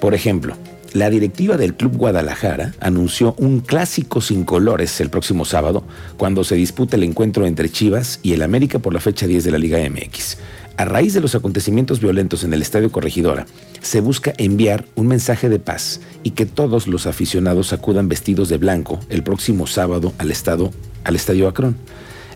Por 0.00 0.14
ejemplo, 0.14 0.56
la 0.92 1.08
directiva 1.08 1.56
del 1.56 1.74
Club 1.74 1.96
Guadalajara 1.96 2.74
anunció 2.80 3.34
un 3.38 3.60
clásico 3.60 4.20
sin 4.20 4.44
colores 4.44 5.00
el 5.00 5.08
próximo 5.08 5.44
sábado, 5.44 5.84
cuando 6.16 6.42
se 6.42 6.56
disputa 6.56 6.96
el 6.96 7.04
encuentro 7.04 7.46
entre 7.46 7.68
Chivas 7.68 8.18
y 8.24 8.32
el 8.32 8.42
América 8.42 8.80
por 8.80 8.92
la 8.92 9.00
fecha 9.00 9.28
10 9.28 9.44
de 9.44 9.50
la 9.52 9.58
Liga 9.58 9.78
MX. 9.88 10.38
A 10.76 10.84
raíz 10.86 11.14
de 11.14 11.20
los 11.20 11.34
acontecimientos 11.34 12.00
violentos 12.00 12.42
en 12.42 12.54
el 12.54 12.62
Estadio 12.62 12.90
Corregidora, 12.90 13.46
se 13.82 14.00
busca 14.00 14.32
enviar 14.38 14.86
un 14.96 15.06
mensaje 15.06 15.48
de 15.48 15.58
paz 15.58 16.00
y 16.22 16.30
que 16.30 16.46
todos 16.46 16.88
los 16.88 17.06
aficionados 17.06 17.72
acudan 17.72 18.08
vestidos 18.08 18.48
de 18.48 18.58
blanco 18.58 18.98
el 19.10 19.22
próximo 19.22 19.66
sábado 19.66 20.12
al, 20.18 20.30
estado, 20.30 20.72
al 21.04 21.16
Estadio 21.16 21.46
Acron. 21.48 21.76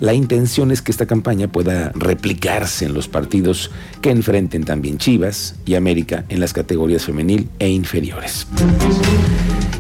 La 0.00 0.12
intención 0.12 0.70
es 0.70 0.82
que 0.82 0.90
esta 0.90 1.06
campaña 1.06 1.48
pueda 1.48 1.92
replicarse 1.94 2.84
en 2.84 2.94
los 2.94 3.08
partidos 3.08 3.70
que 4.00 4.10
enfrenten 4.10 4.64
también 4.64 4.98
Chivas 4.98 5.54
y 5.64 5.74
América 5.74 6.24
en 6.28 6.40
las 6.40 6.52
categorías 6.52 7.04
femenil 7.04 7.48
e 7.58 7.68
inferiores. 7.68 8.46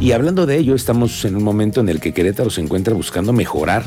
Y 0.00 0.12
hablando 0.12 0.46
de 0.46 0.58
ello, 0.58 0.74
estamos 0.74 1.24
en 1.24 1.36
un 1.36 1.42
momento 1.42 1.80
en 1.80 1.88
el 1.88 2.00
que 2.00 2.12
Querétaro 2.12 2.50
se 2.50 2.60
encuentra 2.60 2.94
buscando 2.94 3.32
mejorar 3.32 3.84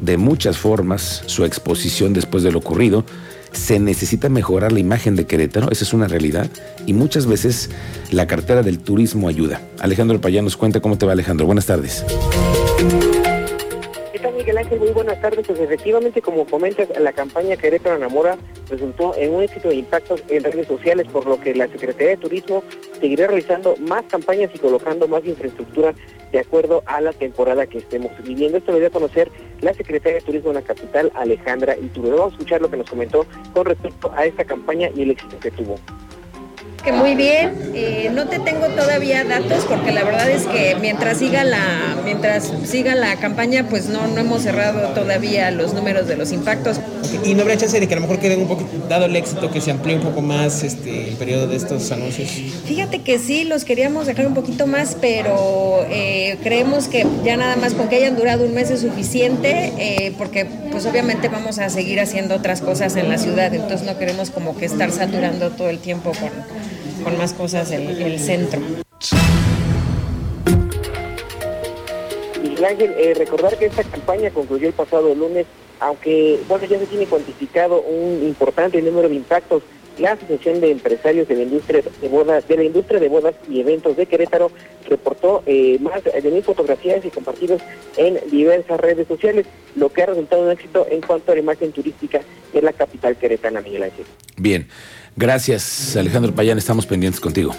de 0.00 0.16
muchas 0.16 0.56
formas 0.56 1.22
su 1.26 1.44
exposición 1.44 2.12
después 2.12 2.42
de 2.42 2.52
lo 2.52 2.58
ocurrido. 2.58 3.04
Se 3.52 3.78
necesita 3.78 4.28
mejorar 4.28 4.72
la 4.72 4.78
imagen 4.80 5.16
de 5.16 5.26
Querétaro, 5.26 5.70
esa 5.70 5.84
es 5.84 5.92
una 5.92 6.08
realidad, 6.08 6.48
y 6.86 6.94
muchas 6.94 7.26
veces 7.26 7.70
la 8.10 8.26
cartera 8.26 8.62
del 8.62 8.78
turismo 8.78 9.28
ayuda. 9.28 9.60
Alejandro 9.80 10.20
Payán 10.20 10.44
nos 10.44 10.56
cuenta 10.56 10.80
cómo 10.80 10.98
te 10.98 11.06
va 11.06 11.12
Alejandro. 11.12 11.46
Buenas 11.46 11.66
tardes. 11.66 12.04
Muy 14.78 14.90
buenas 14.92 15.20
tardes. 15.20 15.46
Pues 15.46 15.58
efectivamente, 15.58 16.22
como 16.22 16.46
comentas, 16.46 16.88
la 16.98 17.12
campaña 17.12 17.56
Querétaro 17.56 17.96
Enamora 17.96 18.38
resultó 18.68 19.16
en 19.16 19.34
un 19.34 19.42
éxito 19.42 19.68
de 19.68 19.74
impactos 19.74 20.22
en 20.28 20.44
redes 20.44 20.68
sociales, 20.68 21.08
por 21.08 21.26
lo 21.26 21.40
que 21.40 21.54
la 21.54 21.66
Secretaría 21.66 22.10
de 22.10 22.16
Turismo 22.18 22.62
seguirá 23.00 23.26
realizando 23.26 23.74
más 23.78 24.04
campañas 24.04 24.50
y 24.54 24.58
colocando 24.58 25.08
más 25.08 25.24
infraestructura 25.24 25.92
de 26.30 26.38
acuerdo 26.38 26.84
a 26.86 27.00
la 27.00 27.12
temporada 27.12 27.66
que 27.66 27.78
estemos 27.78 28.12
viviendo. 28.22 28.58
Esto 28.58 28.70
lo 28.70 28.78
dio 28.78 28.86
a 28.86 28.90
conocer 28.90 29.30
la 29.60 29.74
Secretaria 29.74 30.20
de 30.20 30.24
Turismo 30.24 30.50
de 30.50 30.60
la 30.60 30.62
capital, 30.62 31.10
Alejandra 31.14 31.76
Iturbe. 31.76 32.10
Vamos 32.10 32.32
a 32.32 32.36
escuchar 32.36 32.60
lo 32.60 32.70
que 32.70 32.76
nos 32.76 32.88
comentó 32.88 33.26
con 33.52 33.66
respecto 33.66 34.12
a 34.14 34.24
esta 34.24 34.44
campaña 34.44 34.88
y 34.94 35.02
el 35.02 35.10
éxito 35.10 35.36
que 35.40 35.50
tuvo 35.50 35.74
que 36.82 36.92
muy 36.92 37.14
bien. 37.14 37.72
Eh, 37.74 38.10
no 38.12 38.28
te 38.28 38.38
tengo 38.38 38.66
todavía 38.68 39.24
datos 39.24 39.64
porque 39.68 39.92
la 39.92 40.04
verdad 40.04 40.30
es 40.30 40.46
que 40.46 40.76
mientras 40.80 41.18
siga 41.18 41.44
la 41.44 41.96
mientras 42.04 42.52
siga 42.64 42.94
la 42.94 43.16
campaña, 43.16 43.66
pues 43.68 43.88
no 43.88 44.06
no 44.06 44.20
hemos 44.20 44.42
cerrado 44.42 44.88
todavía 44.88 45.50
los 45.50 45.74
números 45.74 46.08
de 46.08 46.16
los 46.16 46.32
impactos. 46.32 46.80
Y 47.24 47.34
no 47.34 47.42
habrá 47.42 47.56
chance 47.56 47.78
de 47.78 47.86
que 47.86 47.94
a 47.94 47.96
lo 47.96 48.02
mejor 48.02 48.18
queden 48.18 48.40
un 48.40 48.48
poco 48.48 48.64
dado 48.88 49.06
el 49.06 49.16
éxito 49.16 49.50
que 49.50 49.60
se 49.60 49.70
amplíe 49.70 49.96
un 49.96 50.02
poco 50.02 50.22
más 50.22 50.62
este 50.62 51.08
el 51.08 51.16
periodo 51.16 51.46
de 51.46 51.56
estos 51.56 51.90
anuncios. 51.92 52.30
Fíjate 52.66 53.00
que 53.00 53.18
sí 53.18 53.44
los 53.44 53.64
queríamos 53.64 54.06
dejar 54.06 54.26
un 54.26 54.34
poquito 54.34 54.66
más, 54.66 54.96
pero 55.00 55.84
eh, 55.90 56.38
creemos 56.42 56.88
que 56.88 57.06
ya 57.24 57.36
nada 57.36 57.56
más 57.56 57.74
con 57.74 57.88
que 57.88 57.96
hayan 57.96 58.16
durado 58.16 58.44
un 58.44 58.54
mes 58.54 58.70
es 58.70 58.80
suficiente, 58.80 59.72
eh, 59.78 60.12
porque 60.18 60.46
pues 60.70 60.86
obviamente 60.86 61.28
vamos 61.28 61.58
a 61.58 61.68
seguir 61.68 62.00
haciendo 62.00 62.34
otras 62.36 62.60
cosas 62.60 62.96
en 62.96 63.08
la 63.08 63.18
ciudad, 63.18 63.52
entonces 63.54 63.86
no 63.86 63.98
queremos 63.98 64.30
como 64.30 64.56
que 64.56 64.66
estar 64.66 64.90
saturando 64.92 65.50
todo 65.50 65.68
el 65.68 65.78
tiempo 65.78 66.12
con 66.12 66.30
con 67.02 67.18
más 67.18 67.32
cosas 67.32 67.70
el, 67.72 68.00
el 68.00 68.18
centro. 68.18 68.60
Miguel 72.42 72.64
Ángel, 72.64 72.94
eh, 72.96 73.14
recordar 73.14 73.56
que 73.58 73.66
esta 73.66 73.82
campaña 73.84 74.30
concluyó 74.30 74.68
el 74.68 74.74
pasado 74.74 75.14
lunes, 75.14 75.46
aunque 75.78 76.40
bueno 76.48 76.64
ya 76.66 76.78
se 76.78 76.86
tiene 76.86 77.06
cuantificado 77.06 77.80
un 77.80 78.22
importante 78.22 78.80
número 78.82 79.08
de 79.08 79.16
impactos. 79.16 79.62
La 80.00 80.12
Asociación 80.12 80.60
de 80.60 80.70
Empresarios 80.70 81.28
de 81.28 81.36
la 81.36 81.42
Industria 81.42 81.82
de 82.00 82.08
Bodas, 82.08 82.48
de 82.48 82.56
la 82.56 82.64
Industria 82.64 82.98
de 82.98 83.08
Bodas 83.08 83.34
y 83.48 83.60
Eventos 83.60 83.96
de 83.96 84.06
Querétaro 84.06 84.50
reportó 84.88 85.42
eh, 85.46 85.78
más 85.80 86.02
de 86.02 86.30
mil 86.30 86.42
fotografías 86.42 87.04
y 87.04 87.10
compartidos 87.10 87.60
en 87.96 88.18
diversas 88.30 88.80
redes 88.80 89.06
sociales, 89.06 89.46
lo 89.76 89.90
que 89.90 90.02
ha 90.02 90.06
resultado 90.06 90.42
un 90.42 90.50
éxito 90.50 90.86
en 90.90 91.00
cuanto 91.00 91.32
a 91.32 91.34
la 91.34 91.40
imagen 91.40 91.72
turística 91.72 92.20
de 92.52 92.62
la 92.62 92.72
capital 92.72 93.16
queretana, 93.16 93.60
Miguel 93.60 93.84
Ángel. 93.84 94.06
Bien. 94.36 94.66
Gracias, 95.16 95.96
Alejandro 95.96 96.34
Payán. 96.34 96.58
Estamos 96.58 96.86
pendientes 96.86 97.20
contigo. 97.20 97.54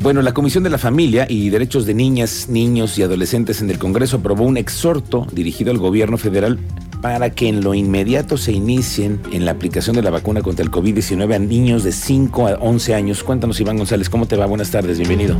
Bueno, 0.00 0.22
la 0.22 0.32
Comisión 0.32 0.64
de 0.64 0.70
la 0.70 0.78
Familia 0.78 1.26
y 1.28 1.50
Derechos 1.50 1.84
de 1.84 1.92
Niñas, 1.92 2.48
Niños 2.48 2.98
y 2.98 3.02
Adolescentes 3.02 3.60
en 3.60 3.68
el 3.68 3.78
Congreso 3.78 4.16
aprobó 4.16 4.44
un 4.44 4.56
exhorto 4.56 5.26
dirigido 5.32 5.70
al 5.70 5.78
gobierno 5.78 6.16
federal 6.16 6.58
para 7.02 7.30
que 7.30 7.48
en 7.48 7.62
lo 7.62 7.74
inmediato 7.74 8.36
se 8.36 8.52
inicien 8.52 9.20
en 9.32 9.44
la 9.44 9.52
aplicación 9.52 9.96
de 9.96 10.02
la 10.02 10.10
vacuna 10.10 10.42
contra 10.42 10.64
el 10.64 10.70
COVID-19 10.70 11.34
a 11.34 11.38
niños 11.38 11.84
de 11.84 11.92
5 11.92 12.46
a 12.46 12.54
11 12.54 12.94
años. 12.94 13.24
Cuéntanos, 13.24 13.60
Iván 13.60 13.78
González, 13.78 14.10
¿cómo 14.10 14.26
te 14.26 14.36
va? 14.36 14.46
Buenas 14.46 14.70
tardes, 14.70 14.98
bienvenido 14.98 15.36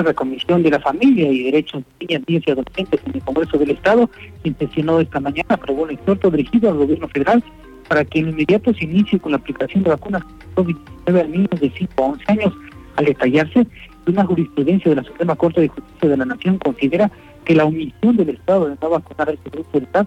la 0.00 0.14
Comisión 0.14 0.62
de 0.62 0.70
la 0.70 0.80
Familia 0.80 1.28
y 1.28 1.42
Derechos 1.42 1.82
de 1.82 2.06
Niñas, 2.06 2.22
Niños 2.26 2.44
y 2.46 2.50
Adolescentes 2.50 3.00
en 3.04 3.14
el 3.14 3.22
Congreso 3.22 3.58
del 3.58 3.70
Estado, 3.70 4.08
intencionó 4.42 5.00
esta 5.00 5.20
mañana, 5.20 5.46
aprobó 5.50 5.82
un 5.82 5.90
exhorto 5.90 6.30
dirigido 6.30 6.70
al 6.70 6.78
gobierno 6.78 7.08
federal 7.08 7.44
para 7.88 8.04
que 8.04 8.20
en 8.20 8.30
inmediato 8.30 8.72
se 8.72 8.84
inicie 8.84 9.18
con 9.18 9.32
la 9.32 9.38
aplicación 9.38 9.82
de 9.82 9.90
vacunas 9.90 10.22
COVID-19 10.54 11.20
a 11.20 11.24
niños 11.24 11.60
de 11.60 11.70
5 11.76 11.92
a 12.02 12.06
11 12.06 12.24
años. 12.28 12.54
Al 12.96 13.04
detallarse, 13.04 13.66
una 14.06 14.24
jurisprudencia 14.24 14.90
de 14.90 14.96
la 14.96 15.04
Suprema 15.04 15.36
Corte 15.36 15.60
de 15.60 15.68
Justicia 15.68 16.08
de 16.08 16.16
la 16.16 16.24
Nación 16.24 16.58
considera 16.58 17.10
que 17.44 17.54
la 17.54 17.64
omisión 17.64 18.16
del 18.16 18.30
Estado 18.30 18.68
de 18.68 18.76
no 18.80 18.90
vacunar 18.90 19.28
a 19.28 19.32
este 19.32 19.50
grupo 19.50 19.80
de 19.80 19.86
edad 19.86 20.06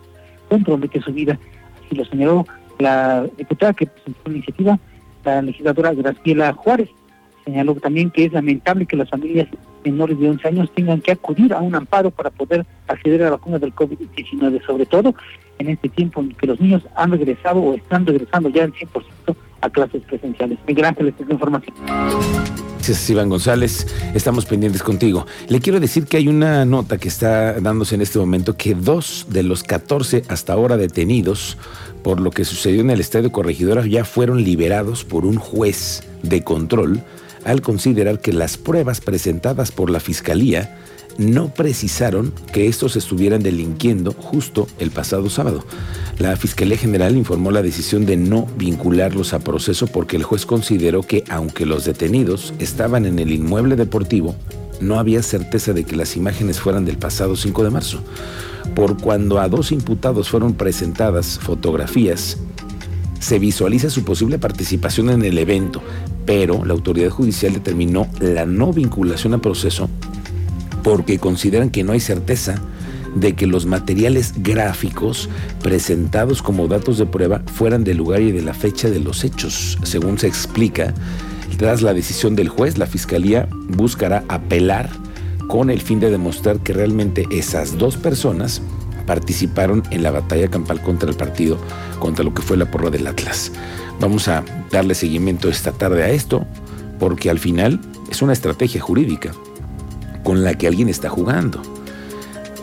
compromete 0.50 1.02
su 1.02 1.14
vida. 1.14 1.38
Así 1.86 1.96
lo 1.96 2.06
señaló 2.06 2.46
la 2.80 3.26
diputada 3.38 3.74
que 3.74 3.88
presentó 3.88 4.30
la 4.30 4.36
iniciativa, 4.36 4.80
la 5.24 5.42
legisladora 5.42 5.94
Graciela 5.94 6.54
Juárez. 6.54 6.90
Señaló 7.46 7.76
también 7.76 8.10
que 8.10 8.26
es 8.26 8.34
lamentable 8.34 8.86
que 8.86 8.98
las 8.98 9.10
familias 9.10 9.48
menores 9.84 10.20
de 10.20 10.30
11 10.30 10.48
años 10.48 10.72
tengan 10.74 11.02
que 11.02 11.12
acudir 11.12 11.54
a 11.54 11.62
un 11.62 11.76
amparo 11.76 12.10
para 12.10 12.32
poder 12.32 12.66
acceder 12.88 13.22
a 13.22 13.26
la 13.26 13.32
vacuna 13.32 13.60
del 13.60 13.74
COVID-19, 13.74 14.66
sobre 14.66 14.86
todo 14.86 15.14
en 15.60 15.70
este 15.70 15.90
tiempo 15.90 16.22
en 16.22 16.32
que 16.32 16.48
los 16.48 16.60
niños 16.60 16.84
han 16.96 17.12
regresado 17.12 17.62
o 17.62 17.76
están 17.76 18.06
regresando 18.06 18.50
ya 18.50 18.64
al 18.64 18.74
100% 18.74 19.36
a 19.66 19.70
clases 19.70 20.04
presenciales. 20.04 20.60
Miguel 20.68 20.86
Ángel, 20.86 21.08
esta 21.10 21.24
es 21.24 21.30
información. 21.30 21.76
Gracias, 22.76 23.10
Iván 23.10 23.30
González. 23.30 23.88
Estamos 24.14 24.46
pendientes 24.46 24.84
contigo. 24.84 25.26
Le 25.50 25.60
quiero 25.60 25.80
decir 25.80 26.06
que 26.06 26.18
hay 26.18 26.28
una 26.28 26.66
nota 26.66 27.00
que 27.00 27.08
está 27.08 27.60
dándose 27.60 27.96
en 27.96 28.02
este 28.02 28.20
momento 28.20 28.56
que 28.58 28.76
dos 28.76 29.26
de 29.28 29.42
los 29.42 29.64
14 29.64 30.22
hasta 30.28 30.54
ahora 30.54 30.78
detenidos 30.78 31.58
por 32.04 32.20
lo 32.20 32.30
que 32.30 32.46
sucedió 32.46 32.82
en 32.82 32.92
el 32.92 33.00
Estadio 33.00 33.32
Corregidora 33.32 33.84
ya 33.88 34.06
fueron 34.06 34.44
liberados 34.44 35.04
por 35.04 35.26
un 35.26 35.38
juez 35.38 36.04
de 36.22 36.44
control 36.44 37.02
al 37.44 37.62
considerar 37.62 38.20
que 38.20 38.34
las 38.34 38.58
pruebas 38.58 39.02
presentadas 39.02 39.72
por 39.72 39.90
la 39.90 40.00
Fiscalía 40.00 40.78
no 41.18 41.50
precisaron 41.54 42.34
que 42.52 42.68
estos 42.68 42.96
estuvieran 42.96 43.42
delinquiendo 43.42 44.12
justo 44.12 44.68
el 44.80 44.92
pasado 44.92 45.30
sábado. 45.30 45.64
La 46.18 46.36
Fiscalía 46.36 46.78
General 46.78 47.16
informó 47.16 47.52
la 47.52 47.62
decisión 47.62 48.06
de 48.06 48.18
no 48.18 48.48
vincularlos 48.58 49.34
a 49.34 49.40
proceso 49.40 49.88
porque 49.88 50.16
el 50.18 50.24
juez 50.24 50.46
consideró 50.46 51.04
que 51.04 51.24
aunque 51.30 51.66
los 51.66 51.86
detenidos 51.86 52.54
estaban 52.60 53.06
en 53.06 53.20
el 53.20 53.32
inmueble 53.32 53.76
deportivo, 53.76 54.36
no 54.82 55.00
había 55.00 55.24
certeza 55.24 55.74
de 55.74 55.84
que 55.84 55.96
las 55.96 56.16
imágenes 56.16 56.60
fueran 56.60 56.86
del 56.86 56.98
pasado 56.98 57.36
5 57.36 57.64
de 57.64 57.70
marzo. 57.70 58.00
Por 58.76 58.98
cuando 58.98 59.40
a 59.40 59.48
dos 59.48 59.72
imputados 59.72 60.30
fueron 60.30 60.54
presentadas 60.54 61.40
fotografías, 61.40 62.38
se 63.20 63.40
visualiza 63.40 63.90
su 63.90 64.04
posible 64.04 64.38
participación 64.38 65.10
en 65.10 65.24
el 65.24 65.38
evento, 65.38 65.82
pero 66.26 66.66
la 66.66 66.74
autoridad 66.74 67.10
judicial 67.10 67.54
determinó 67.54 68.08
la 68.20 68.46
no 68.46 68.74
vinculación 68.74 69.34
a 69.34 69.38
proceso 69.38 69.90
porque 70.86 71.18
consideran 71.18 71.72
que 71.72 71.84
no 71.84 71.94
hay 71.94 72.00
certeza 72.00 72.62
de 73.16 73.34
que 73.34 73.48
los 73.48 73.66
materiales 73.66 74.36
gráficos 74.38 75.30
presentados 75.64 76.44
como 76.44 76.68
datos 76.68 77.00
de 77.00 77.08
prueba 77.08 77.42
fueran 77.56 77.84
del 77.84 77.98
lugar 77.98 78.22
y 78.22 78.32
de 78.32 78.44
la 78.44 78.54
fecha 78.54 78.92
de 78.92 79.00
los 79.00 79.24
hechos. 79.24 79.80
Según 79.82 80.20
se 80.20 80.28
explica, 80.28 80.94
tras 81.58 81.82
la 81.82 81.96
decisión 81.96 82.36
del 82.36 82.50
juez, 82.50 82.78
la 82.78 82.86
Fiscalía 82.86 83.50
buscará 83.70 84.24
apelar 84.28 84.92
con 85.48 85.72
el 85.72 85.82
fin 85.82 86.00
de 86.00 86.12
demostrar 86.12 86.60
que 86.60 86.74
realmente 86.74 87.26
esas 87.32 87.80
dos 87.80 87.98
personas 87.98 88.62
participaron 89.08 89.82
en 89.90 90.04
la 90.04 90.12
batalla 90.12 90.50
campal 90.50 90.84
contra 90.84 91.10
el 91.10 91.16
partido, 91.16 91.58
contra 91.98 92.24
lo 92.24 92.36
que 92.36 92.44
fue 92.44 92.58
la 92.58 92.70
porra 92.70 92.92
del 92.92 93.08
Atlas. 93.08 93.52
Vamos 94.00 94.28
a 94.28 94.44
darle 94.70 94.94
seguimiento 94.94 95.50
esta 95.50 95.72
tarde 95.72 96.04
a 96.04 96.10
esto, 96.10 96.46
porque 97.00 97.32
al 97.32 97.40
final 97.40 97.82
es 98.12 98.22
una 98.22 98.34
estrategia 98.34 98.82
jurídica 98.82 99.32
con 100.26 100.44
la 100.44 100.56
que 100.56 100.68
alguien 100.68 100.90
está 100.90 101.08
jugando. 101.08 101.62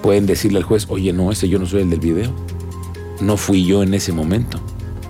Pueden 0.02 0.26
decirle 0.26 0.58
al 0.58 0.64
juez, 0.64 0.86
oye, 0.90 1.12
no, 1.12 1.30
ese 1.30 1.48
yo 1.48 1.58
no 1.58 1.64
soy 1.64 1.82
el 1.82 1.90
del 1.90 2.00
video. 2.00 2.30
No 3.20 3.38
fui 3.38 3.64
yo 3.64 3.82
en 3.84 3.94
ese 3.94 4.12
momento. 4.12 4.60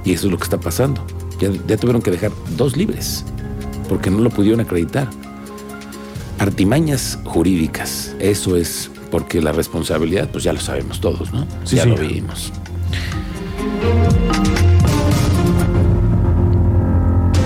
Y 0.04 0.12
eso 0.12 0.26
es 0.26 0.32
lo 0.32 0.36
que 0.36 0.44
está 0.44 0.60
pasando. 0.60 1.04
Ya, 1.40 1.50
ya 1.66 1.76
tuvieron 1.78 2.02
que 2.02 2.10
dejar 2.10 2.30
dos 2.56 2.76
libres, 2.76 3.24
porque 3.88 4.10
no 4.10 4.18
lo 4.18 4.28
pudieron 4.28 4.60
acreditar. 4.60 5.08
Artimañas 6.38 7.18
jurídicas, 7.24 8.14
eso 8.18 8.56
es 8.56 8.90
porque 9.10 9.40
la 9.40 9.52
responsabilidad, 9.52 10.28
pues 10.30 10.44
ya 10.44 10.52
lo 10.52 10.60
sabemos 10.60 11.00
todos, 11.00 11.32
¿no? 11.32 11.46
Sí, 11.64 11.76
ya 11.76 11.84
sí. 11.84 11.88
lo 11.88 11.96
vimos. 11.96 12.52